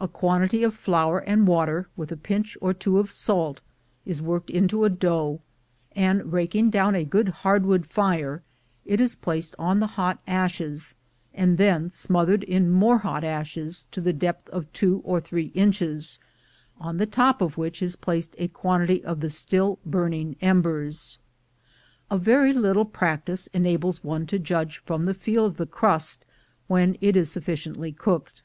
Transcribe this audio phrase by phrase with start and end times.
[0.00, 3.60] A quantity of flour and water, with a pinch or two of salt,
[4.04, 5.42] is worked into a dough,
[5.92, 8.42] and, raking down a good hardwood fire,
[8.84, 10.96] it is placed on the hot ashes,
[11.32, 16.18] and then smothered in more hot ashes to the depth of two or three inches,
[16.80, 21.18] on the top of which is placed a quantity of the still burning embers.
[22.10, 26.24] A very little practice enables one to judge from the feel of the crust
[26.66, 28.42] when it is sufficiently cooked.